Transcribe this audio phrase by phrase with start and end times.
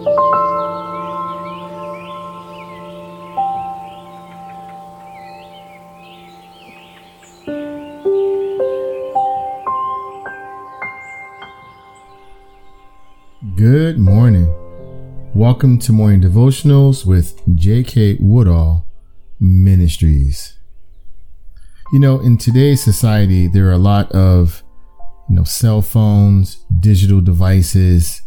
[0.00, 0.08] Good
[13.98, 14.48] morning.
[15.34, 18.16] Welcome to Morning Devotionals with J.K.
[18.20, 18.86] Woodall
[19.38, 20.56] Ministries.
[21.92, 24.62] You know, in today's society, there are a lot of,
[25.28, 28.22] you know, cell phones, digital devices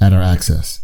[0.00, 0.80] at our access.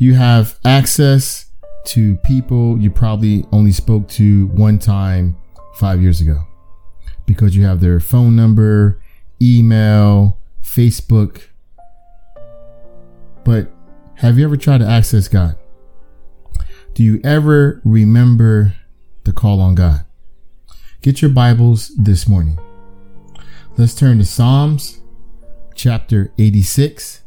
[0.00, 1.46] You have access
[1.86, 5.36] to people you probably only spoke to one time
[5.74, 6.38] five years ago
[7.26, 9.00] because you have their phone number,
[9.42, 11.48] email, Facebook,
[13.44, 13.72] but
[14.14, 15.56] have you ever tried to access God?
[16.94, 18.74] Do you ever remember
[19.24, 20.04] to call on God?
[21.02, 22.60] Get your Bibles this morning.
[23.76, 25.00] Let's turn to Psalms
[25.74, 27.24] chapter 86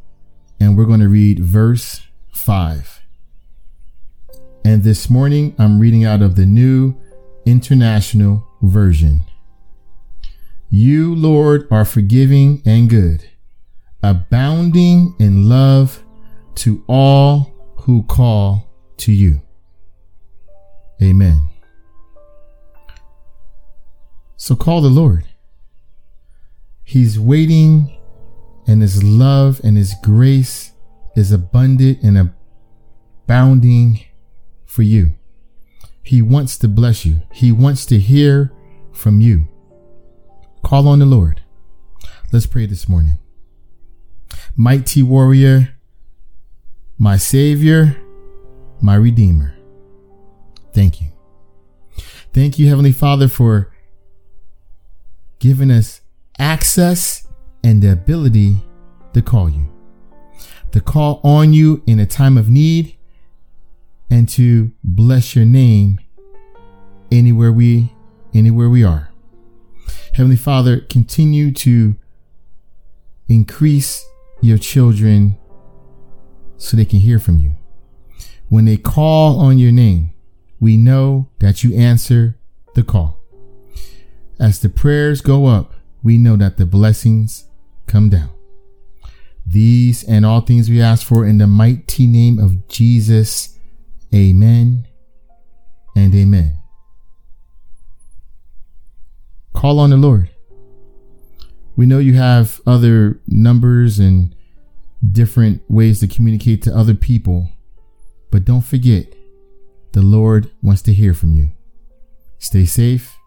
[0.61, 2.01] and we're going to read verse
[2.41, 3.03] 5.
[4.65, 6.99] And this morning I'm reading out of the New
[7.45, 9.25] International Version.
[10.67, 13.29] You, Lord, are forgiving and good,
[14.01, 16.03] abounding in love
[16.55, 18.67] to all who call
[18.97, 19.41] to you.
[20.99, 21.47] Amen.
[24.35, 25.25] So call the Lord.
[26.83, 27.95] He's waiting,
[28.65, 30.71] and His love and His grace
[31.15, 32.31] is abundant and
[33.25, 34.01] abounding
[34.65, 35.11] for you.
[36.03, 38.51] He wants to bless you, He wants to hear
[38.91, 39.47] from you.
[40.63, 41.41] Call on the Lord.
[42.31, 43.17] Let's pray this morning.
[44.55, 45.75] Mighty warrior,
[46.97, 47.97] my Savior,
[48.81, 49.55] my Redeemer.
[50.73, 51.07] Thank you.
[52.33, 53.73] Thank you, Heavenly Father, for
[55.39, 56.01] giving us
[56.39, 57.27] access
[57.63, 58.63] and the ability
[59.13, 59.69] to call you,
[60.71, 62.97] to call on you in a time of need,
[64.09, 65.99] and to bless your name
[67.11, 67.93] anywhere we
[68.33, 69.09] anywhere we are.
[70.13, 71.95] Heavenly Father, continue to
[73.27, 74.05] increase
[74.41, 75.37] your children
[76.57, 77.53] so they can hear from you.
[78.49, 80.11] When they call on your name,
[80.59, 82.37] we know that you answer
[82.75, 83.19] the call.
[84.39, 85.73] As the prayers go up,
[86.03, 87.45] we know that the blessings
[87.87, 88.29] come down.
[89.51, 93.57] These and all things we ask for in the mighty name of Jesus.
[94.13, 94.87] Amen
[95.95, 96.57] and amen.
[99.53, 100.29] Call on the Lord.
[101.75, 104.33] We know you have other numbers and
[105.11, 107.49] different ways to communicate to other people.
[108.31, 109.13] But don't forget,
[109.91, 111.51] the Lord wants to hear from you.
[112.39, 113.17] Stay safe,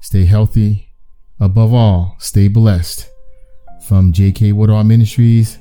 [0.00, 0.94] stay healthy,
[1.38, 3.11] above all, stay blessed.
[3.82, 4.52] From J.K.
[4.52, 5.58] Woodall Ministries,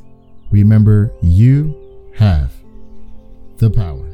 [0.52, 1.76] remember you
[2.16, 2.52] have
[3.58, 4.11] the power.